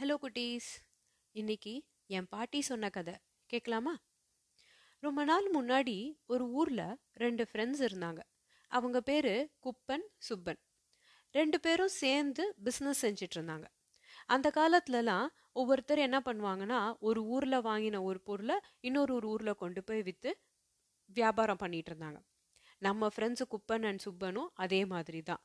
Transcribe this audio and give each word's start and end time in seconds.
Hello 0.00 0.14
குட்டீஸ். 0.22 0.68
இன்னைக்கு 1.32 1.72
என் 2.06 2.28
பாட்டி 2.28 2.60
சொன்ன 2.60 2.88
கதை. 2.90 3.14
கேட்கலாமா 3.46 3.92
ரொம்ப 4.98 5.24
நாள் 5.24 5.46
முன்னாடி 5.56 5.96
ஒரு 6.26 6.44
ஊரில் 6.50 6.96
ரெண்டு 7.12 7.46
ஃப்ரெண்ட்ஸ் 7.50 7.82
இருந்தாங்க. 7.88 8.20
அவங்க 8.68 9.00
பேர் 9.00 9.52
குப்பன் 9.66 10.06
சுப்பன். 10.28 10.60
ரெண்டு 11.30 11.60
பேரும் 11.60 11.88
சேர்ந்து 11.88 12.56
பிஸ்னஸ் 12.64 13.02
செஞ்சிட்டு 13.02 13.36
இருந்தாங்க. 13.38 13.66
அந்த 14.26 14.50
காலத்துலலாம் 14.54 15.28
ஒவ்வொருத்தர் 15.52 15.98
என்ன 15.98 16.20
பண்ணுவாங்கன்னா 16.24 16.80
ஒரு 16.98 17.22
ஊரில் 17.24 17.64
வாங்கின 17.70 18.02
ஒரு 18.02 18.20
பொருளை 18.20 18.58
இன்னொரு 18.80 19.14
ஒரு 19.14 19.28
ஊரில் 19.28 19.60
கொண்டு 19.64 19.82
போய் 19.84 20.02
விற்று 20.02 20.32
வியாபாரம் 21.04 21.56
பண்ணிட்டு 21.56 21.92
இருந்தாங்க. 21.92 22.20
நம்ம 22.78 23.10
ஃப்ரெண்ட்ஸு 23.16 23.46
குப்பன் 23.54 23.88
அண்ட் 23.90 24.04
சுப்பனும் 24.04 24.52
அதே 24.54 24.84
மாதிரி 24.84 25.22
தான் 25.22 25.44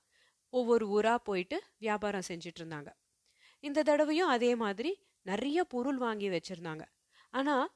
ஒவ்வொரு 0.50 0.88
ஊராக 0.88 1.20
போயிட்டு 1.20 1.60
வியாபாரம் 1.78 2.28
செஞ்சிட்டு 2.28 2.62
இருந்தாங்க. 2.64 2.92
இந்த 3.66 3.84
தடவையும் 3.84 4.28
அதே 4.28 4.52
மாதிரி 4.56 4.92
நிறைய 5.26 5.60
பொருள் 5.64 5.98
வாங்கி 5.98 6.28
வச்சிருந்தாங்க. 6.30 6.84
ஆனால் 7.34 7.68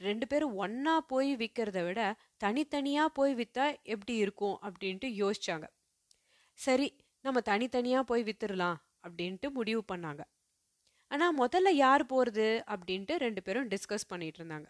ரெண்டு 0.00 0.26
பேரும் 0.26 0.56
ஒன்றா 0.56 0.94
போய் 1.12 1.30
விற்கிறத 1.36 1.80
விட 1.84 2.00
தனித்தனியாக 2.36 3.14
போய் 3.18 3.34
விற்றா 3.34 3.66
எப்படி 3.94 4.14
இருக்கும் 4.16 4.56
அப்படின்ட்டு 4.62 5.08
யோசிச்சாங்க. 5.22 5.66
சரி 6.58 6.88
நம்ம 7.24 7.38
தனித்தனியாக 7.40 8.04
போய் 8.04 8.22
விற்றுடலாம் 8.22 8.78
அப்படின்ட்டு 9.04 9.48
முடிவு 9.50 9.82
பண்ணாங்க. 9.92 10.22
ஆனால் 11.10 11.34
முதல்ல 11.38 11.70
யார் 11.84 12.04
போகிறது 12.06 12.48
அப்படின்ட்டு 12.68 13.14
ரெண்டு 13.16 13.40
பேரும் 13.42 13.68
டிஸ்கஸ் 13.68 14.08
பண்ணிட்டு 14.08 14.38
இருந்தாங்க. 14.40 14.68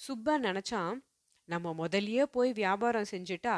சுப்பா 0.00 0.34
நினச்சான் 0.48 0.94
நம்ம 1.48 1.72
முதல்லயே 1.80 2.24
போய் 2.36 2.50
வியாபாரம் 2.52 3.10
செஞ்சுட்டா 3.10 3.56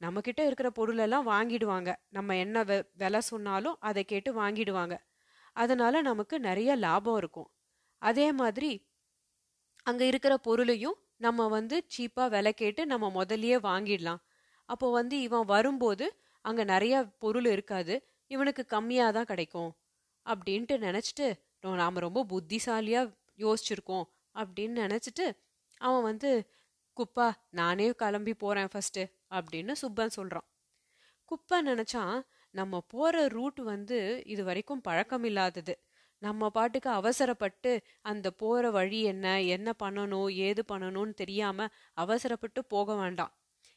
நம்மக்கிட்ட 0.00 0.40
இருக்கிற 0.46 0.68
பொருளெல்லாம் 0.70 1.26
வாங்கிடுவாங்க. 1.28 1.90
நம்ம 2.08 2.36
என்ன 2.36 2.62
வெ 2.64 2.76
விலை 2.94 3.20
சொன்னாலும் 3.32 3.76
அதை 3.80 4.02
கேட்டு 4.04 4.30
வாங்கிடுவாங்க. 4.42 4.96
அதனால 5.58 6.00
நமக்கு 6.02 6.36
நிறைய 6.40 6.70
லாபம் 6.84 7.18
இருக்கும். 7.18 7.48
அதே 8.02 8.26
மாதிரி 8.40 8.70
அங்கே 9.86 10.06
இருக்கிற 10.10 10.34
பொருளையும் 10.46 10.96
நம்ம 11.26 11.46
வந்து 11.48 11.76
சீப்பாக 11.94 12.28
விலை 12.28 12.52
கேட்டு 12.54 12.82
நம்ம 12.86 13.06
முதல்லையே 13.16 13.58
வாங்கிடலாம். 13.62 14.20
அப்போ 14.68 14.86
வந்து 14.90 15.16
இவன் 15.20 15.46
வரும்போது 15.46 16.06
அங்கே 16.44 16.64
நிறைய 16.64 16.94
பொருள் 17.18 17.48
இருக்காது 17.54 17.94
இவனுக்கு 18.30 18.62
கம்மியாக 18.74 19.12
தான் 19.12 19.30
கிடைக்கும் 19.32 19.70
அப்படின்ட்டு 20.26 20.76
நினச்சிட்டு 20.78 21.26
நாம் 21.76 22.04
ரொம்ப 22.06 22.20
புத்திசாலியாக 22.24 23.12
யோசிச்சிருக்கோம் 23.38 24.06
அப்படின்னு 24.34 24.76
நினச்சிட்டு 24.84 25.26
அவன் 25.80 26.04
வந்து 26.10 26.30
குப்பா 26.96 27.26
நானே 27.50 27.86
கிளம்பி 28.02 28.34
போகிறேன் 28.34 28.70
ஃபஸ்ட்டு 28.72 29.02
அப்படின்னு 29.36 29.72
சுப்பன் 29.82 30.14
சொல்கிறான் 30.16 30.46
குப்பை 31.30 31.58
நினச்சான் 31.62 32.14
நம்ம 32.54 32.80
போகிற 32.88 33.16
ரூட் 33.28 33.60
வந்து 33.64 33.98
இது 34.24 34.42
வரைக்கும் 34.44 34.80
பழக்கம் 34.80 35.24
இல்லாதது. 35.24 35.74
நம்ம 36.22 36.50
பாட்டுக்கு 36.50 36.90
அவசரப்பட்டு 36.90 37.72
அந்த 38.02 38.26
போகிற 38.32 38.70
வழி 38.70 39.00
என்ன 39.02 39.26
என்ன 39.56 39.74
பண்ணணும் 39.82 40.30
ஏது 40.46 40.62
பண்ணணும்னு 40.72 41.14
தெரியாமல் 41.14 41.72
அவசரப்பட்டு 41.96 42.60
போக 42.64 42.96
வேண்டாம். 42.96 43.32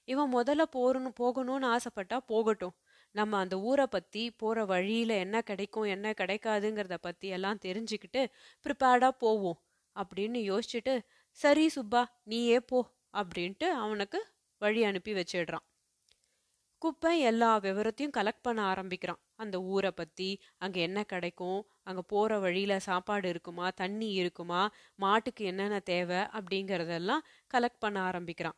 இவன் 0.08 0.32
முதல்ல 0.34 0.64
போறணும் 0.78 1.18
போகணும்னு 1.20 1.68
ஆசைப்பட்டா 1.76 2.18
போகட்டும். 2.28 2.76
நம்ம 3.16 3.38
அந்த 3.38 3.56
ஊரை 3.62 3.86
பற்றி 3.88 4.24
போகிற 4.38 4.66
வழியில் 4.66 5.16
என்ன 5.24 5.42
கிடைக்கும் 5.42 5.88
என்ன 5.96 6.14
கிடைக்காதுங்கிறத 6.22 6.98
பற்றி 7.02 7.28
எல்லாம் 7.30 7.64
தெரிஞ்சுக்கிட்டு 7.68 8.22
ப்ரிப்பேர்டாக 8.66 9.14
போவோம் 9.26 9.60
அப்படின்னு 9.96 10.40
யோசிச்சுட்டு 10.52 10.94
சரி 11.40 11.66
சுப்பா 11.76 12.04
நீயே 12.24 12.60
போ 12.72 12.80
அப்படின்ட்டு 13.14 13.68
அவனுக்கு 13.84 14.20
வழி 14.62 14.82
அனுப்பி 14.84 15.14
வச்சிடுறான். 15.14 15.66
குப்பை 16.82 17.12
எல்லா 17.30 17.50
விவரத்தையும் 17.66 18.14
கலெக்ட் 18.18 18.46
பண்ண 18.46 18.60
ஆரம்பிக்கிறான். 18.72 19.20
அந்த 19.44 19.56
ஊரை 19.74 19.92
பற்றி 20.00 20.30
அங்கே 20.64 20.80
என்ன 20.88 21.00
கிடைக்கும் 21.12 21.60
அங்கே 21.90 22.04
போகிற 22.14 22.40
வழியில் 22.46 22.84
சாப்பாடு 22.88 23.28
இருக்குமா 23.34 23.66
தண்ணி 23.82 24.10
இருக்குமா 24.22 24.62
மாட்டுக்கு 25.04 25.44
என்னென்ன 25.52 25.78
தேவை 25.92 26.22
அப்படிங்கிறதெல்லாம் 26.38 27.24
கலெக்ட் 27.54 27.84
பண்ண 27.86 27.98
ஆரம்பிக்கிறான். 28.09 28.58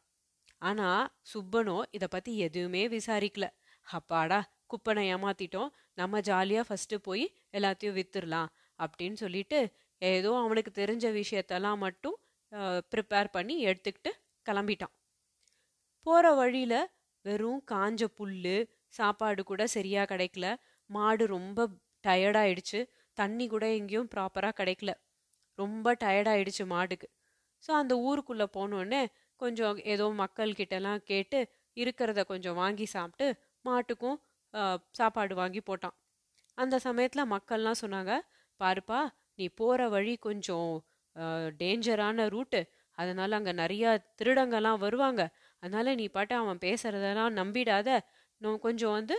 ஆனால் 0.62 1.04
சுப்பனோ 1.32 1.78
இதை 1.98 2.08
பற்றி 2.16 2.34
எதுவுமே 2.48 2.84
விசாரிக்கல. 2.96 3.48
அப்பாடா 3.88 4.40
குப்பனை 4.72 5.04
ஏமாத்திட்டோம் 5.16 5.72
நம்ம 6.02 6.20
ஜாலியாக 6.30 6.68
ஃபஸ்ட்டு 6.70 7.04
போய் 7.08 7.26
எல்லாத்தையும் 7.58 7.98
வித்துடலாம் 8.00 8.50
அப்படின்னு 8.80 9.18
சொல்லிட்டு 9.24 9.60
ஏதோ 10.02 10.30
அவனுக்கு 10.44 10.72
தெரிஞ்ச 10.82 11.06
விஷயத்தெல்லாம் 11.22 11.80
மட்டும் 11.86 12.18
ப்ரிப்பேர் 12.94 13.36
பண்ணி 13.36 13.56
எடுத்துக்கிட்டு 13.70 14.12
கிளம்பிட்டான். 14.46 14.94
போகிற 16.06 16.28
வழியில் 16.40 16.80
வெறும் 17.26 17.62
காஞ்ச 17.72 18.04
புல்லு 18.18 18.58
சாப்பாடு 18.94 19.42
கூட 19.52 19.64
சரியா 19.76 20.02
கிடைக்கல. 20.12 20.48
மாடு 20.90 21.24
ரொம்ப 21.36 21.68
டயர்டாயிடுச்சு 22.04 22.80
தண்ணி 23.18 23.46
கூட 23.54 23.66
எங்கேயும் 23.80 24.10
ப்ராப்பராக 24.14 24.58
கிடைக்கல. 24.60 24.92
ரொம்ப 25.60 25.88
டயர்டாயிடுச்சு 26.04 26.64
மாடுக்கு. 26.74 27.08
ஸோ 27.64 27.72
அந்த 27.82 27.94
ஊருக்குள்ளே 28.08 28.48
போனோடனே 28.58 29.02
கொஞ்சம் 29.40 29.78
ஏதோ 29.94 30.06
மக்கள்கிட்டலாம் 30.22 31.02
கேட்டு 31.12 31.40
இருக்கிறத 31.78 32.22
கொஞ்சம் 32.32 32.58
வாங்கி 32.62 32.86
சாப்பிட்டு 32.96 33.28
மாட்டுக்கும் 33.66 34.18
சாப்பாடு 35.00 35.34
வாங்கி 35.42 35.62
போட்டான். 35.70 35.96
அந்த 36.58 36.76
சமயத்தில் 36.88 37.32
மக்கள்லாம் 37.36 37.82
சொன்னாங்க 37.84 38.14
பாருப்பா 38.60 39.00
நீ 39.40 39.46
போகிற 39.60 39.82
வழி 39.96 40.14
கொஞ்சம் 40.28 40.72
டேஞ்சரான 41.62 42.28
ரூட்டு 42.36 42.62
அதனால் 42.98 43.38
அங்கே 43.38 43.54
நிறையா 43.62 43.90
திருடங்கெல்லாம் 44.20 44.82
வருவாங்க. 44.86 45.22
அதனால 45.64 45.96
நீ 45.96 46.06
பாட்டு 46.10 46.36
அவன் 46.36 46.64
பேசுறதெல்லாம் 46.66 47.38
நம்பிடாத. 47.40 47.90
கொஞ்சம் 48.64 48.96
வந்து 48.98 49.16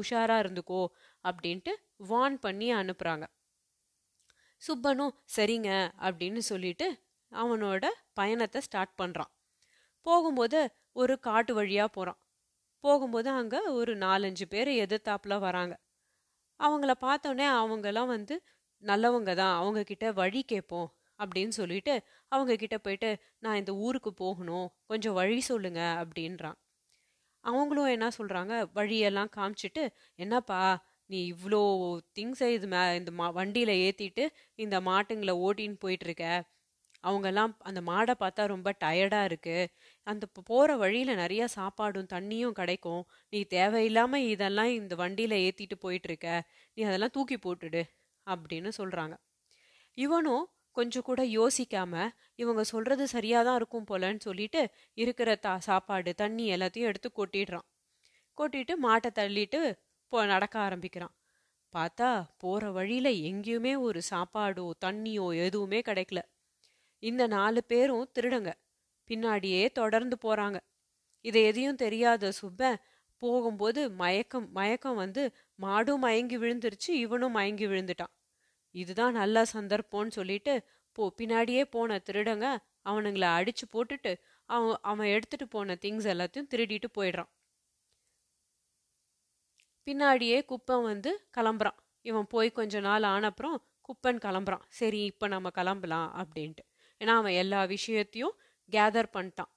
உஷாரா 0.00 0.36
இருந்துக்கோ 0.42 0.82
அப்படின்ட்டு 1.24 1.72
வார்ன் 2.10 2.38
பண்ணி 2.44 2.68
அனுப்புறாங்க. 2.74 3.24
சுப்பனும் 4.62 5.14
சரிங்க 5.36 5.70
அப்படின்னு 6.06 6.40
சொல்லிட்டு 6.48 6.86
அவனோட 7.32 7.84
பயணத்தை 8.14 8.60
ஸ்டார்ட் 8.60 8.94
பண்றான். 9.00 9.32
போகும்போது 10.06 10.60
ஒரு 10.96 11.14
காட்டு 11.20 11.52
வழியா 11.60 11.86
போறான். 11.96 12.20
போகும்போது 12.84 13.28
அங்க 13.40 13.56
ஒரு 13.78 13.92
நாலஞ்சு 13.98 14.46
பேர் 14.48 14.70
எதிர்த்தாப்புல 14.84 15.34
வராங்க. 15.46 15.74
அவங்கள 16.60 16.92
பார்த்தோன்னே 17.00 17.46
அவங்கெல்லாம் 17.60 18.12
வந்து 18.16 18.34
நல்லவங்க 18.82 19.32
தான். 19.34 19.56
அவங்க 19.60 19.80
கிட்ட 19.84 20.06
வழி 20.12 20.42
கேட்போம். 20.44 20.88
அப்படின்னு 21.18 21.54
சொல்லிட்டு 21.60 21.94
அவங்க 22.32 22.52
கிட்ட 22.56 22.78
போயிட்டு 22.78 23.10
நான் 23.38 23.56
இந்த 23.56 23.72
ஊருக்கு 23.86 24.12
போகணும். 24.14 24.68
கொஞ்சம் 24.86 25.14
வழி 25.14 25.40
சொல்லுங்க. 25.40 25.82
அப்படின்றான். 26.02 26.58
அவங்களும் 27.44 27.92
என்ன 27.96 28.06
சொல்கிறாங்க 28.18 28.54
வழியெல்லாம் 28.72 29.30
காமிச்சிட்டு 29.36 29.84
என்னப்பா 30.14 30.60
நீ 31.10 31.18
இவ்வளோ 31.32 31.60
திங்ஸை 32.18 32.48
இது 32.48 32.66
மே 32.66 32.80
இந்த 32.96 33.10
மா 33.10 33.26
வண்டியில் 33.28 33.72
ஏற்றிட்டு 33.84 34.24
இந்த 34.54 34.76
மாட்டுங்களை 34.80 35.34
ஓட்டின்னு 35.46 35.78
போயிட்டுருக்க. 35.84 36.24
அவங்கெல்லாம் 37.04 37.52
அந்த 37.58 37.80
மாடை 37.80 38.14
பார்த்தா 38.20 38.42
ரொம்ப 38.46 38.68
டயர்டாக 38.84 39.28
இருக்குது 39.30 39.70
அந்த 40.06 40.24
போகிற 40.44 40.76
வழியில் 40.76 41.12
நிறையா 41.16 41.46
சாப்பாடும் 41.56 42.10
தண்ணியும் 42.14 42.56
கிடைக்கும். 42.60 43.02
நீ 43.32 43.40
தேவையில்லாமல் 43.56 44.26
இதெல்லாம் 44.34 44.72
இந்த 44.80 44.94
வண்டியில் 44.94 45.36
ஏற்றிட்டு 45.44 45.78
போயிட்டுருக்க. 45.84 46.28
நீ 46.76 46.82
அதெல்லாம் 46.82 47.14
தூக்கி 47.18 47.38
போட்டுடு. 47.46 47.82
அப்படின்னு 48.26 48.70
சொல்கிறாங்க 48.78 49.14
இவனும் 49.98 50.44
கொஞ்சம் 50.76 51.02
கூட 51.02 51.22
யோசிக்காம 51.32 51.94
இவங்க 52.34 52.62
சொல்றது 52.64 53.04
சரியாதான் 53.06 53.54
இருக்கும் 53.54 53.88
போலன்னு 53.90 54.20
சொல்லிட்டு 54.20 54.62
இருக்கிற 54.98 55.36
தா 55.36 55.54
சாப்பாடு 55.58 56.12
தண்ணி 56.14 56.46
எல்லாத்தையும் 56.54 56.90
எடுத்து 56.90 57.10
கொட்டிடுறான். 57.16 57.66
கொட்டிட்டு 58.38 58.74
மாட்டை 58.82 59.10
தள்ளிட்டு 59.14 59.60
போ 60.12 60.18
நடக்க 60.26 60.56
ஆரம்பிக்கிறான். 60.58 61.14
பார்த்தா 61.74 62.10
போற 62.38 62.64
வழியில 62.70 63.08
எங்கேயுமே 63.30 63.74
ஒரு 63.78 64.00
சாப்பாடோ 64.10 64.66
தண்ணியோ 64.84 65.26
எதுவுமே 65.44 65.80
கிடைக்கல. 65.80 66.20
இந்த 67.02 67.22
நாலு 67.26 67.60
பேரும் 67.64 68.10
திருடுங்க. 68.14 68.50
பின்னாடியே 69.10 69.62
தொடர்ந்து 69.72 70.16
போறாங்க. 70.24 70.58
இதை 71.24 71.42
எதையும் 71.44 71.76
தெரியாத 71.76 72.32
சுப்ப 72.32 72.62
போகும்போது 73.22 73.80
மயக்கம் 73.92 74.48
மயக்கம் 74.52 74.96
வந்து 74.96 75.22
மாடும் 75.58 76.02
மயங்கி 76.06 76.38
விழுந்துருச்சு 76.38 76.90
இவனும் 77.04 77.32
மயங்கி 77.32 77.66
விழுந்துட்டான். 77.66 78.14
இதுதான் 78.74 79.12
நல்ல 79.12 79.44
சந்தர்ப்பம்னு 79.52 80.16
சொல்லிட்டு 80.18 80.54
போ 80.96 81.04
பின்னாடியே 81.18 81.62
போன 81.70 81.98
திருடங்க 82.06 82.46
அவனுங்களை 82.84 83.28
அடிச்சு 83.38 83.66
போட்டுட்டு 83.72 84.12
அவன் 84.50 84.76
அவன் 84.82 85.06
எடுத்துட்டு 85.06 85.46
போன 85.48 85.76
திங்ஸ் 85.84 86.08
எல்லாத்தையும் 86.12 86.50
திருடிட்டு 86.54 86.88
போயிடுறான். 86.98 87.30
பின்னாடியே 89.86 90.38
குப்பன் 90.50 90.82
வந்து 90.82 91.10
கிளம்புறான். 91.36 91.78
இவன் 92.04 92.28
போய் 92.28 92.50
கொஞ்ச 92.52 92.80
நாள் 92.80 93.06
ஆனப்புறம் 93.14 93.56
குப்பன் 93.88 94.20
கிளம்புறான். 94.26 94.64
சரி 94.68 95.00
இப்ப 95.04 95.26
நம்ம 95.26 95.50
கிளம்பலாம் 95.50 96.08
அப்படின்ட்டு. 96.22 96.64
ஏன்னா 97.00 97.14
அவன் 97.20 97.36
எல்லா 97.42 97.60
விஷயத்தையும் 97.64 98.34
கேதர் 98.70 99.10
பண்ணிட்டான். 99.16 99.50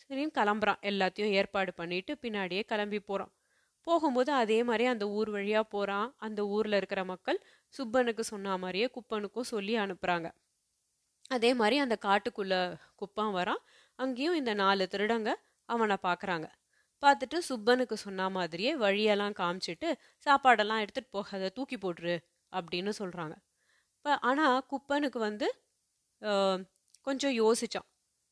சரின்னு 0.00 0.32
கிளம்புறான். 0.38 0.80
எல்லாத்தையும் 0.90 1.34
ஏற்பாடு 1.38 1.72
பண்ணிட்டு 1.74 2.12
பின்னாடியே 2.22 2.62
கிளம்பி 2.62 3.00
போறான். 3.00 3.32
போகும்போது 3.86 4.30
அதே 4.32 4.58
மாதிரி 4.62 4.84
அந்த 4.84 5.04
ஊர் 5.08 5.30
வழியா 5.30 5.62
போறான். 5.74 6.08
அந்த 6.18 6.40
ஊர்ல 6.46 6.76
இருக்கிற 6.76 7.02
மக்கள் 7.04 7.38
சுப்பனுக்கு 7.74 8.24
சொன்ன 8.30 8.56
மாதிரியே 8.58 8.86
குப்பனுக்கும் 8.94 9.50
சொல்லி 9.50 9.74
அனுப்புறாங்க. 9.82 10.28
அதே 11.30 11.50
மாதிரி 11.58 11.76
அந்த 11.80 11.96
காட்டுக்குள்ள 12.04 12.54
குப்பம் 12.96 13.34
வரான். 13.36 13.62
அங்கேயும் 13.98 14.38
இந்த 14.40 14.52
நாலு 14.60 14.84
திருடங்க 14.92 15.30
அவனை 15.68 15.96
பார்க்குறாங்க 16.04 16.46
பார்த்துட்டு 17.02 17.38
சுப்பனுக்கு 17.46 17.96
சொன்ன 18.00 18.28
மாதிரியே 18.30 18.72
வழியெல்லாம் 18.82 19.36
காமிச்சிட்டு 19.38 19.88
சாப்பாடெல்லாம் 20.26 20.82
எடுத்துட்டு 20.84 21.10
போகாத 21.16 21.50
தூக்கி 21.56 21.76
போட்டுரு 21.78 22.16
அப்படின்னு 22.52 22.92
சொல்றாங்க. 22.98 23.34
இப்போ 23.96 24.12
ஆனால் 24.28 24.58
குப்பனுக்கு 24.70 25.18
வந்து 25.24 25.46
ஆஹ், 26.22 26.60
கொஞ்சம் 27.06 27.34
யோசிச்சான். 27.38 27.88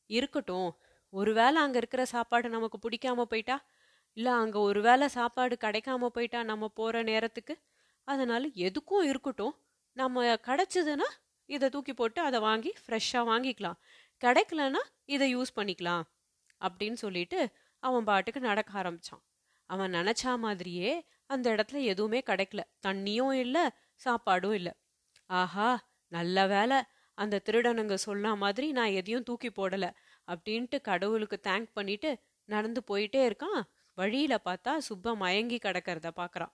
இருக்கட்டும் 0.09 0.69
ஒருவேளை 1.13 1.57
அங்கே 1.63 1.79
இருக்கிற 1.81 2.03
சாப்பாடு 2.13 2.47
நமக்கு 2.55 2.77
பிடிக்காம 2.83 3.25
போயிட்டா? 3.31 3.57
இல்லை 4.17 4.33
அங்கே 4.41 4.59
ஒருவேளை 4.69 5.07
சாப்பாடு 5.15 5.55
கிடைக்காம 5.61 6.09
போயிட்டா 6.15 6.39
நம்ம 6.51 6.69
போகிற 6.79 7.01
நேரத்துக்கு? 7.09 7.55
அதனால 8.09 8.43
எதுக்கும் 8.65 9.07
இருக்கட்டும் 9.11 9.55
நம்ம 9.97 10.25
கிடைச்சதுன்னா 10.47 11.07
இதை 11.49 11.67
தூக்கி 11.69 11.93
போட்டு 11.93 12.19
அதை 12.21 12.39
வாங்கி 12.39 12.71
ஃப்ரெஷ்ஷாக 12.83 13.29
வாங்கிக்கலாம். 13.31 13.77
கிடைக்கலன்னா 14.21 14.81
இதை 15.05 15.27
யூஸ் 15.35 15.55
பண்ணிக்கலாம் 15.55 16.03
அப்படின்னு 16.61 16.99
சொல்லிட்டு 17.03 17.39
அவன் 17.83 18.03
பாட்டுக்கு 18.03 18.39
நடக்க 18.39 18.71
ஆரம்பிச்சான். 18.81 19.23
அவன் 19.69 19.93
நினச்சா 19.93 20.31
மாதிரியே 20.37 20.91
அந்த 21.25 21.45
இடத்துல 21.55 21.79
எதுவுமே 21.93 22.19
கிடைக்கல. 22.25 22.61
தண்ணியும் 22.87 23.35
இல்லை 23.43 23.63
சாப்பாடும் 24.01 24.55
இல்லை. 24.59 24.73
ஆஹா 25.29 25.69
நல்ல 26.11 26.47
வேலை 26.47 26.79
அந்த 27.17 27.41
திருடனுங்க 27.45 27.95
சொன்ன 28.07 28.35
மாதிரி 28.35 28.67
நான் 28.71 28.95
எதையும் 28.99 29.23
தூக்கி 29.23 29.49
போடலை 29.49 29.89
அப்படின்ட்டு 30.27 30.77
கடவுளுக்கு 30.81 31.37
தேங்க் 31.47 31.69
பண்ணிட்டு 31.73 32.11
நடந்து 32.49 32.81
போயிட்டே 32.89 33.21
இருக்கான். 33.29 33.61
வழியில் 33.97 34.45
பார்த்தா 34.45 34.73
சுப்பா 34.89 35.11
மயங்கி 35.15 35.57
கிடக்கிறத 35.57 36.09
பார்க்கறான் 36.21 36.53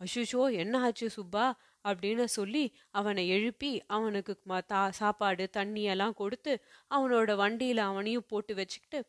அஷுஷோ 0.00 0.52
என்ன 0.52 0.80
ஆச்சு 0.80 1.10
சுப்பா? 1.16 1.44
அப்படின்னு 1.84 2.24
சொல்லி 2.24 2.62
அவனை 2.90 3.28
எழுப்பி 3.28 3.82
அவனுக்கு 3.86 4.40
ம- 4.48 4.64
தா 4.64 4.90
சாப்பாடு 4.90 5.48
தண்ணியெல்லாம் 5.52 6.12
கொடுத்து 6.12 6.52
அவனோட 6.90 7.36
வண்டியில் 7.36 7.78
அவனையும் 7.78 8.26
போட்டு 8.26 8.54
வச்சுக்கிட்டு 8.54 9.00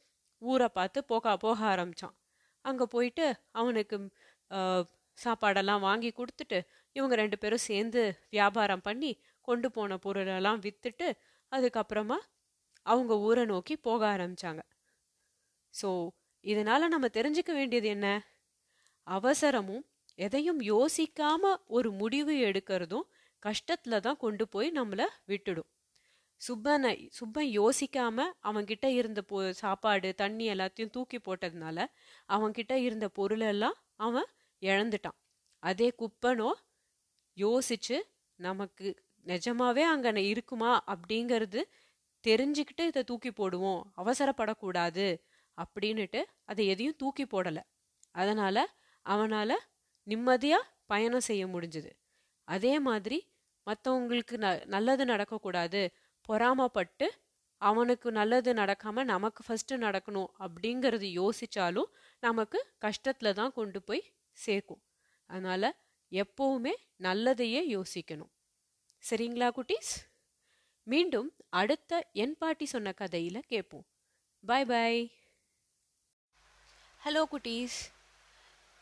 ஊரை 0.42 0.70
பார்த்து 0.70 1.04
போக 1.04 1.38
போக 1.38 1.66
ஆரம்பித்தான் 1.66 2.16
அங்கே 2.66 2.84
போயிட்டு 2.90 3.26
அவனுக்கு 3.52 3.98
சாப்பாடெல்லாம் 5.18 5.80
வாங்கி 5.80 6.14
கொடுத்துட்டு 6.18 6.60
இவங்க 6.92 7.16
ரெண்டு 7.16 7.38
பேரும் 7.38 7.66
சேர்ந்து 7.66 8.02
வியாபாரம் 8.30 8.82
பண்ணி 8.82 9.12
கொண்டு 9.42 9.72
போன 9.72 9.98
பொருளெல்லாம் 9.98 10.62
விற்றுட்டு 10.62 11.08
அதுக்கப்புறமா 11.52 12.18
அவங்க 12.86 13.20
ஊரை 13.20 13.46
நோக்கி 13.46 13.78
போக 13.78 14.18
ஆரம்பிச்சாங்க. 14.18 14.62
ஸோ 15.74 15.90
இதனால் 16.44 16.88
நம்ம 16.88 17.08
தெரிஞ்சுக்க 17.08 17.54
வேண்டியது 17.54 17.88
என்ன? 17.88 18.08
அவசரமும் 19.08 19.86
எதையும் 20.20 20.62
யோசிக்காம 20.64 21.44
ஒரு 21.68 21.92
முடிவு 21.92 22.34
எடுக்கிறதும் 22.48 23.08
கஷ்டத்துல 23.44 24.00
தான் 24.00 24.18
கொண்டு 24.18 24.48
போய் 24.48 24.70
நம்மளை 24.72 25.08
விட்டுடும். 25.28 25.70
சுப்பனை 26.42 26.92
சுப்பன் 27.20 27.50
யோசிக்காம 27.56 28.18
அவன்கிட்ட 28.44 28.86
இருந்த 28.92 29.22
பொ 29.22 29.38
சாப்பாடு 29.54 30.10
தண்ணி 30.16 30.46
எல்லாத்தையும் 30.54 30.90
தூக்கி 30.90 31.20
போட்டதுனால 31.20 31.78
அவன்கிட்ட 32.30 32.74
இருந்த 32.80 33.08
பொருளெல்லாம் 33.10 33.78
அவன் 33.98 34.30
இழந்துட்டான். 34.62 35.18
அதே 35.64 35.90
குப்பனோ 36.00 36.50
யோசிச்சு 37.38 37.98
நமக்கு 38.40 38.88
நிஜமாவே 39.26 39.84
அங்க 39.86 40.20
இருக்குமா 40.26 40.72
அப்படிங்கிறது 40.88 41.62
தெரிஞ்சுக்கிட்டு 42.24 42.84
இதை 42.88 43.04
தூக்கி 43.04 43.32
போடுவோம் 43.32 43.82
அவசரப்படக்கூடாது 43.98 45.08
அப்படின்னுட்டு 45.58 46.22
அதை 46.46 46.64
எதையும் 46.68 46.98
தூக்கி 46.98 47.26
போடலை. 47.26 47.64
அதனால 48.16 48.58
அவனால் 49.06 49.58
நிம்மதியாக 50.08 50.70
பயணம் 50.92 51.28
செய்ய 51.28 51.44
முடிஞ்சுது. 51.48 51.92
அதே 52.48 52.74
மாதிரி 52.88 53.20
மற்றவங்களுக்கு 53.68 54.36
ந 54.44 54.50
நல்லது 54.74 55.04
நடக்கக்கூடாது. 55.06 55.82
பொறாமப்பட்டு 56.30 57.08
அவனுக்கு 57.62 58.08
நல்லது 58.12 58.52
நடக்காமல் 58.54 59.10
நமக்கு 59.14 59.42
ஃபஸ்ட்டு 59.46 59.76
நடக்கணும் 59.86 60.30
அப்படிங்கிறது 60.46 61.08
யோசித்தாலும் 61.22 61.90
நமக்கு 62.20 62.60
கஷ்டத்தில் 62.86 63.38
தான் 63.40 63.56
கொண்டு 63.58 63.80
போய் 63.82 64.04
சேர்க்கும். 64.38 64.82
அதனால் 65.30 65.70
எப்போவுமே 66.12 66.74
நல்லதையே 67.06 67.62
யோசிக்கணும். 67.76 68.32
சரிங்களா 69.04 69.50
குட்டீஸ்? 69.58 69.94
மீண்டும் 70.88 71.30
அடுத்த 71.62 72.02
என் 72.24 72.38
பாட்டி 72.42 72.66
சொன்ன 72.66 72.94
கதையில் 73.02 73.48
கேட்போம். 73.52 73.86
பாய் 74.44 74.68
பாய் 74.72 75.02
ஹலோ 77.02 77.24
குட்டீஸ். 77.32 77.80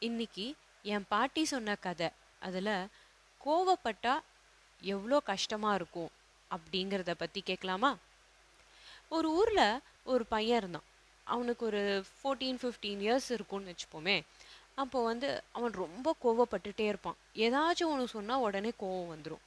இன்னைக்கு 0.02 0.46
என் 0.86 1.06
பாட்டி 1.12 1.42
சொன்ன 1.46 1.76
கதை 1.76 2.08
அதில் 2.40 2.90
கோவப்பட்டா 3.42 4.14
எவ்வளோ 4.82 5.18
கஷ்டமாக 5.30 5.78
இருக்கும் 5.80 6.12
அப்படிங்கிறத 6.52 7.12
பற்றி 7.22 7.42
கேட்கலாமா 7.42 7.92
ஒரு 9.16 9.28
ஊரில் 9.40 9.82
ஒரு 10.12 10.24
பையன் 10.26 10.60
இருந்தான். 10.62 10.88
அவனுக்கு 11.28 11.64
ஒரு 11.66 11.82
ஃபோர்டீன் 12.16 12.60
ஃபிஃப்டீன் 12.62 13.02
இயர்ஸ் 13.06 13.30
இருக்கும்னு 13.36 13.72
வச்சுப்போமே. 13.72 14.18
அப்போ 14.82 15.00
வந்து 15.04 15.28
அவன் 15.58 15.74
ரொம்ப 15.84 16.16
கோவப்பட்டுட்டே 16.24 16.86
இருப்பான். 16.92 17.20
ஏதாச்சும் 17.46 17.92
ஒன்று 17.94 18.14
சொன்னால் 18.16 18.44
உடனே 18.48 18.72
கோவம் 18.82 19.12
வந்துடும் 19.14 19.44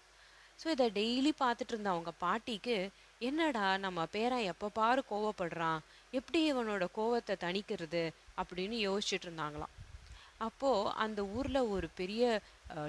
ஸோ 0.60 0.66
இதை 0.74 0.86
டெய்லி 0.98 1.32
பார்த்துட்டு 1.42 1.72
இருந்த 1.74 1.90
அவங்க 1.90 2.12
பாட்டிக்கு 2.24 2.76
என்னடா 3.20 3.64
நம்ம 3.84 4.06
பேரன் 4.14 4.48
எப்போ 4.52 4.68
பாரு 4.78 5.02
கோவப்படுறான்? 5.10 5.80
எப்படி 6.12 6.40
இவனோட 6.52 6.86
கோவத்தை 6.98 7.34
தணிக்கிறது? 7.46 8.02
அப்படின்னு 8.40 8.78
யோசிச்சுட்டு 8.88 9.28
இருந்தாங்களாம். 9.28 9.74
அப்போது 10.40 10.90
அந்த 11.04 11.20
ஊரில் 11.36 11.68
ஒரு 11.74 11.88
பெரிய 12.00 12.22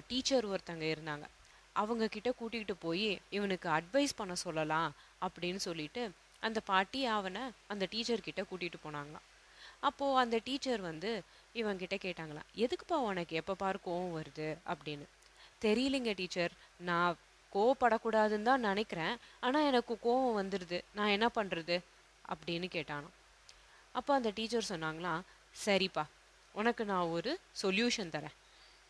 டீச்சர் 0.10 0.46
ஒருத்தங்க 0.46 0.86
இருந்தாங்க. 0.94 1.26
அவங்க 1.76 2.08
கிட்ட 2.08 2.30
கூட்டிகிட்டு 2.40 2.76
போய் 2.80 3.10
இவனுக்கு 3.30 3.68
அட்வைஸ் 3.70 4.18
பண்ண 4.20 4.34
சொல்லலாம் 4.46 4.90
அப்படின்னு 5.22 5.56
சொல்லிட்டு 5.56 6.04
அந்த 6.44 6.60
பாட்டி 6.70 7.06
அவனை 7.06 7.44
அந்த 7.68 7.84
டீச்சர் 7.94 8.26
கிட்ட 8.28 8.42
கூட்டிகிட்டு 8.50 8.80
போனாங்களாம். 8.86 9.26
அப்போது 9.80 10.20
அந்த 10.24 10.38
டீச்சர் 10.48 10.82
வந்து 10.82 11.12
இவங்கிட்ட 11.56 11.96
கேட்டாங்களாம் 12.06 12.50
எதுக்குப்பா 12.64 12.98
உனக்கு 13.10 13.36
எப்போ 13.36 13.54
பாரு 13.54 13.80
கோவம் 13.86 14.16
வருது? 14.18 14.50
அப்படின்னு. 14.72 15.06
தெரியலைங்க 15.62 16.12
டீச்சர் 16.14 16.54
நான் 16.90 17.18
கோவப்படக்கூடாதுன்னு 17.54 18.50
தான் 18.50 18.68
நினைக்கிறேன் 18.70 19.16
ஆனால் 19.40 19.64
எனக்கு 19.64 19.94
கோவம் 20.04 20.38
வந்துடுது 20.42 20.80
நான் 20.94 21.08
என்ன 21.08 21.28
பண்ணுறது 21.36 21.76
அப்படின்னு 22.26 22.68
கேட்டானோ 22.78 23.10
அப்போ 23.92 24.14
அந்த 24.14 24.30
டீச்சர் 24.30 24.72
சொன்னாங்களாம் 24.74 25.22
சரிப்பா 25.66 26.04
உனக்கு 26.52 26.86
நான் 26.86 27.12
ஒரு 27.18 27.40
சொல்யூஷன் 27.62 28.14
தரேன். 28.16 28.38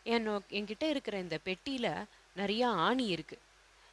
என்னோ 0.04 0.42
என்கிட்ட 0.50 0.84
இருக்கிற 0.84 1.18
இந்த 1.20 1.38
பெட்டியில் 1.44 1.92
நிறையா 2.36 2.68
ஆணி 2.88 3.16
இருக்குது 3.16 3.46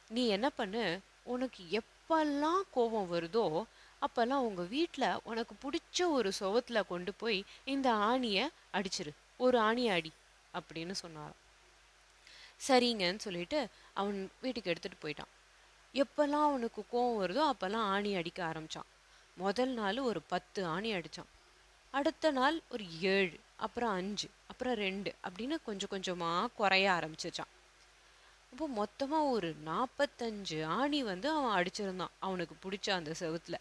நீ 0.09 0.27
என்ன 0.27 0.49
பண்ணு 0.49 0.99
உனக்கு 1.23 1.81
எப்பெல்லாம் 1.81 2.61
கோபம் 2.71 3.11
வருதோ 3.13 3.63
அப்போல்லாம் 4.01 4.45
உங்கள் 4.47 4.67
வீட்டில் 4.67 5.19
உனக்கு 5.23 5.53
பிடிச்ச 5.63 6.07
ஒரு 6.07 6.31
சுவத்துல 6.39 6.87
கொண்டு 6.87 7.13
போய் 7.13 7.45
இந்த 7.65 7.87
ஆணியை 7.91 8.47
அடிச்சிரு. 8.73 9.11
ஒரு 9.37 9.57
ஆணியை 9.59 9.91
அடி 9.91 10.11
அப்படின்னு 10.53 10.91
சொன்னாராம். 10.91 11.39
சரிங்கன்னு 12.67 13.17
சொல்லிட்டு 13.17 13.67
அவன் 13.93 14.31
வீட்டுக்கு 14.41 14.71
எடுத்துகிட்டு 14.73 15.03
போயிட்டான். 15.03 15.31
எப்போல்லாம் 15.93 16.45
அவனுக்கு 16.49 16.81
கோவம் 16.93 17.19
வருதோ 17.21 17.43
அப்போல்லாம் 17.51 17.87
ஆணி 17.95 18.15
அடிக்க 18.15 18.39
ஆரம்பிச்சான். 18.45 18.89
முதல் 19.37 19.69
நாள் 19.69 19.97
ஒரு 19.97 20.21
பத்து 20.21 20.65
ஆணி 20.65 20.93
அடித்தான் 20.93 21.31
அடுத்த 21.91 22.31
நாள் 22.31 22.61
ஒரு 22.69 22.85
ஏழு. 23.01 23.37
அப்புறம் 23.59 23.89
அஞ்சு 23.89 24.29
அப்புறம் 24.47 24.73
ரெண்டு 24.73 25.15
அப்படின்னு 25.23 25.55
கொஞ்சம் 25.65 25.89
கொஞ்சமாக 25.89 26.47
குறைய 26.55 26.91
ஆரம்பிச்சிச்சான் 26.91 27.51
அப்போ 28.51 28.67
மொத்தமாக 28.67 29.23
ஒரு 29.23 29.55
நாற்பத்தஞ்சு 29.65 30.65
ஆணி 30.65 31.03
வந்து 31.03 31.29
அவன் 31.29 31.55
அடிச்சிருந்தான் 31.55 32.13
அவனுக்கு 32.19 32.55
பிடிச்ச 32.63 32.89
அந்த 32.89 33.13
செவுத்தில். 33.19 33.57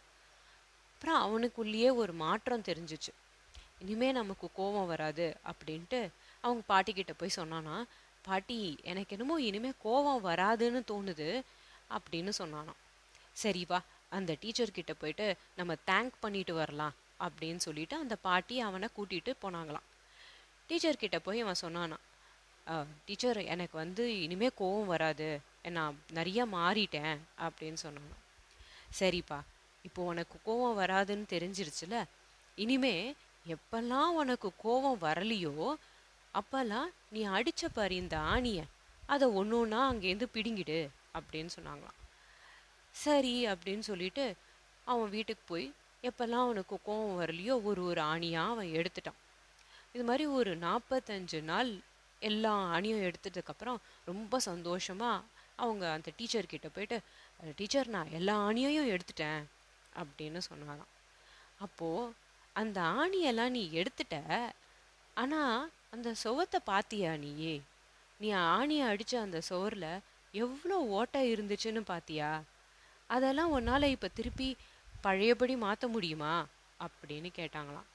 அப்புறம் 0.95 1.21
அவனுக்குள்ளேயே 1.21 1.91
ஒரு 1.91 2.13
மாற்றம் 2.13 2.63
தெரிஞ்சுச்சு. 2.63 3.13
இனிமே 3.79 4.13
நமக்கு 4.13 4.49
கோபம் 4.55 4.87
வராது 4.87 5.37
அப்படின்ட்டு 5.51 6.09
அவங்க 6.41 6.63
பாட்டிக்கிட்ட 6.69 7.13
போய் 7.17 7.37
சொன்னானா 7.37 7.85
பாட்டி 8.23 8.79
எனக்கு 8.83 9.17
என்னமோ 9.17 9.41
இனிமே 9.41 9.73
கோபம் 9.79 10.25
வராதுன்னு 10.25 10.83
தோணுது 10.93 11.43
அப்படின்னு 11.91 12.33
சொன்னானாம். 12.39 12.81
சரி 13.33 13.65
வா 13.69 13.83
அந்த 14.09 14.37
டீச்சர்கிட்ட 14.43 14.93
போயிட்டு 14.99 15.35
நம்ம 15.57 15.75
தேங்க் 15.87 16.13
பண்ணிட்டு 16.21 16.55
வரலாம் 16.55 16.95
அப்படின்னு 17.27 17.61
சொல்லிட்டு 17.67 17.97
அந்த 18.03 18.15
பாட்டி 18.27 18.57
அவனை 18.69 18.89
கூட்டிகிட்டு 18.97 19.33
போனாங்களாம். 19.45 19.87
டீச்சர்கிட்ட 20.69 21.19
போய் 21.29 21.43
அவன் 21.45 21.63
சொன்னானா 21.63 21.99
டீச்சர் 23.07 23.41
எனக்கு 23.55 23.77
வந்து 23.83 24.05
இனிமே 24.25 24.49
கோவம் 24.61 24.91
வராது. 24.93 25.29
நான் 25.77 25.99
நிறைய 26.19 26.41
மாறிட்டேன் 26.55 27.17
அப்படின்னு 27.47 27.79
சொன்னானாம். 27.87 28.21
சரிப்பா 29.01 29.39
இப்போ 29.85 30.03
உனக்கு 30.13 30.37
கோவம் 30.47 30.79
வராதுன்னு 30.83 31.27
தெரிஞ்சிருச்சுல 31.35 31.97
இனிமே 32.59 32.95
எப்பெல்லாம் 33.55 34.13
உனக்கு 34.21 34.51
கோவம் 34.65 35.03
வரலையோ 35.07 35.55
அப்பெல்லாம் 36.35 36.89
நீ 37.15 37.21
அடித்த 37.37 37.69
பாரு 37.69 37.95
இந்த 38.03 38.17
ஆணிய 38.35 38.61
அதை 39.15 39.27
ஒன்று 39.41 39.57
ஒன்றா 39.59 39.81
அங்கேருந்து 39.91 40.27
பிடுங்கிடு 40.37 40.79
அப்படின்னு 41.17 41.51
சொன்னாங்களாம். 41.57 41.99
சரி 42.95 43.35
அப்படின்னு 43.53 43.85
சொல்லிட்டு 43.91 44.25
அவன் 44.87 45.13
வீட்டுக்கு 45.17 45.45
போய் 45.47 45.67
எப்போல்லாம் 46.09 46.47
அவனுக்கு 46.47 46.77
கோவம் 46.87 47.19
வரலையோ 47.21 47.55
ஒரு 47.69 47.83
ஒரு 47.91 48.01
ஆணியாக 48.15 48.53
அவன் 48.55 48.71
எடுத்துட்டான். 48.79 49.21
இது 49.95 50.05
மாதிரி 50.09 50.25
ஒரு 50.39 50.53
நாற்பத்தஞ்சு 50.67 51.39
நாள் 51.51 51.71
எல்லா 52.23 52.53
ஆணியும் 52.75 53.05
எடுத்ததுக்கப்புறம் 53.09 53.79
ரொம்ப 54.11 54.39
சந்தோஷமாக 54.51 55.25
அவங்க 55.65 55.85
அந்த 55.97 56.11
டீச்சர் 56.19 56.53
கிட்ட 56.53 56.69
போயிட்டு 56.77 56.97
டீச்சர் 57.59 57.95
நான் 57.97 58.15
எல்லா 58.19 58.35
ஆணியையும் 58.49 58.91
எடுத்துட்டேன் 58.95 59.43
அப்படின்னு 59.93 60.41
சொன்னாராம். 60.51 60.91
அப்போது 61.67 62.13
அந்த 62.57 62.79
ஆணியெல்லாம் 63.01 63.55
நீ 63.57 63.63
எடுத்துட்ட 63.81 64.17
ஆனால் 65.17 65.71
அந்த 65.95 66.09
சுவத்தை 66.25 66.59
பார்த்தியா 66.71 67.13
நீயே? 67.25 67.55
நீ 68.21 68.29
ஆணியை 68.57 68.85
அடித்த 68.93 69.15
அந்த 69.27 69.39
சுவரில் 69.49 69.91
எவ்வளோ 70.35 70.77
ஓட்டை 70.99 71.21
இருந்துச்சுன்னு 71.35 71.83
பார்த்தியா 71.93 72.31
அதெல்லாம் 73.11 73.53
உன்னால் 73.57 73.93
இப்போ 73.95 74.09
திருப்பி 74.19 74.49
பழையபடி 75.07 75.55
மாற்ற 75.65 75.89
முடியுமா? 75.89 76.35
அப்படின்னு 76.81 77.29
கேட்டாங்களாம். 77.39 77.89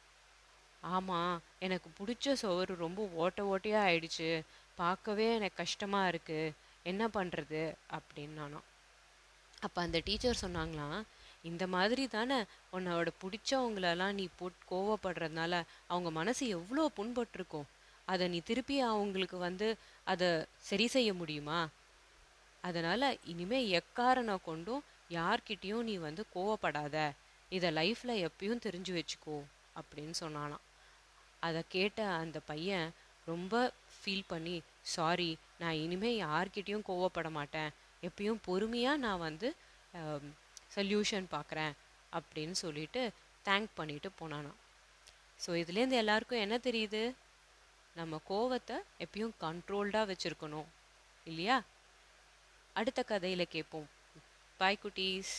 ஆமாம் 0.83 1.35
எனக்கு 1.65 1.89
பிடிச்ச 1.97 2.33
சோறு 2.41 2.73
ரொம்ப 2.85 3.01
ஓட்ட 3.21 3.39
ஓட்டையாக 3.51 3.87
ஆயிடுச்சு. 3.89 4.29
பார்க்கவே 4.77 5.25
எனக்கு 5.37 5.61
கஷ்டமாக 5.61 6.11
இருக்குது 6.11 6.53
என்ன 6.85 7.03
பண்ணுறது 7.15 7.61
அப்படின்னு 7.97 8.35
நானும். 8.41 8.67
அப்போ 9.65 9.79
அந்த 9.85 9.99
டீச்சர் 10.07 10.43
சொன்னாங்களாம் 10.43 10.99
இந்த 11.49 11.63
மாதிரி 11.73 12.03
தானே 12.07 12.37
உன்னோட 12.75 13.09
பிடிச்சவங்களெல்லாம் 13.21 14.15
நீ 14.19 14.25
போட் 14.39 14.63
கோவப்படுறதுனால 14.71 15.53
அவங்க 15.91 16.09
மனசு 16.19 16.43
எவ்வளோ 16.57 16.83
புண்பட்டிருக்கும். 16.97 17.67
அதை 18.07 18.25
நீ 18.33 18.39
திருப்பி 18.49 18.75
அவங்களுக்கு 18.91 19.37
வந்து 19.47 19.67
அதை 20.11 20.29
சரி 20.69 20.87
செய்ய 20.95 21.09
முடியுமா? 21.13 21.59
அதனால் 22.63 23.07
இனிமேல் 23.31 23.69
எக்காரணம் 23.79 24.45
கொண்டும் 24.47 24.85
யார்கிட்டேயும் 25.09 25.87
நீ 25.89 25.95
வந்து 26.07 26.23
கோவப்படாத. 26.35 26.95
இதை 27.51 27.69
லைஃப்பில் 27.79 28.23
எப்பயும் 28.27 28.63
தெரிஞ்சு 28.65 28.91
வச்சுக்கோ 28.97 29.37
அப்படின்னு 29.79 30.15
சொன்னானாம். 30.23 30.63
அதை 31.47 31.61
கேட்ட 31.75 31.99
அந்த 32.23 32.37
பையன் 32.51 32.87
ரொம்ப 33.27 33.53
ஃபீல் 33.97 34.29
பண்ணி 34.31 34.55
சாரி 34.93 35.31
நான் 35.61 35.79
இனிமேல் 35.85 36.21
யார்கிட்டேயும் 36.25 36.87
கோவப்பட 36.89 37.29
மாட்டேன். 37.37 37.71
எப்பயும் 38.07 38.41
பொறுமையாக 38.47 39.03
நான் 39.05 39.23
வந்து 39.27 39.47
சொல்யூஷன் 40.75 41.27
பார்க்குறேன் 41.35 41.73
அப்படின்னு 42.13 42.55
சொல்லிட்டு 42.63 43.01
தேங்க் 43.45 43.71
பண்ணிட்டு 43.79 44.09
போனானா 44.19 44.51
ஸோ 45.39 45.49
இதுலேருந்து 45.61 45.99
எல்லாருக்கும் 46.01 46.43
என்ன 46.45 46.55
தெரியுது? 46.65 47.01
நம்ம 47.95 48.19
கோவத்தை 48.29 48.77
எப்பயும் 49.03 49.35
கண்ட்ரோல்டாக 49.43 50.09
வச்சுருக்கணும். 50.09 50.67
இல்லையா? 51.27 51.57
அடுத்த 52.75 52.99
கதையில் 53.11 53.51
கேட்போம் 53.55 53.87
பாய் 54.59 54.79
குட்டீஸ் 54.81 55.33